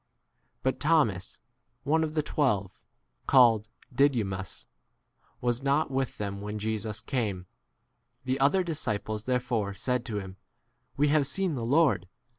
24 0.63 0.63
But 0.63 0.79
Thomas, 0.79 1.37
one 1.83 2.03
of 2.03 2.15
the 2.15 2.23
twelve, 2.23 2.79
called 3.27 3.67
Didymus,«i 3.93 4.65
was 5.41 5.61
not 5.61 5.91
with 5.91 6.17
25 6.17 6.17
them 6.17 6.41
when 6.41 6.57
Jesus 6.57 7.01
came. 7.01 7.45
The 8.25 8.39
other 8.39 8.63
disciples 8.63 9.25
therefore 9.25 9.75
said 9.75 10.03
to 10.05 10.17
him, 10.17 10.37
We 10.97 11.09
have 11.09 11.27
seen 11.27 11.53
the 11.53 11.63
Lord. 11.63 12.07